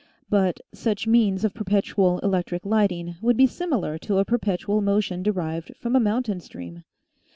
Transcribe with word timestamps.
But 0.31 0.61
such 0.73 1.05
means 1.05 1.45
of 1.45 1.53
perpet 1.53 1.85
ual 1.95 2.19
electric 2.23 2.65
lighting 2.65 3.17
would 3.21 3.37
be 3.37 3.45
similar 3.45 3.99
to 3.99 4.17
a 4.17 4.25
perpetual 4.25 4.81
motion 4.81 5.21
derived 5.21 5.73
from 5.77 5.95
a 5.95 5.99
mountain 5.99 6.39
stream. 6.39 6.85